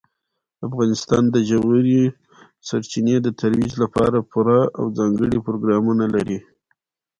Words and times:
افغانستان 0.67 1.23
د 1.29 1.35
ژورې 1.49 2.03
سرچینې 2.67 3.15
د 3.21 3.27
ترویج 3.39 3.71
لپاره 3.83 4.27
پوره 4.31 4.59
او 4.77 4.85
ځانګړي 4.97 5.37
پروګرامونه 5.45 6.05
لري. 6.15 6.39